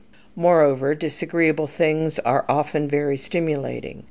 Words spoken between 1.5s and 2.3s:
things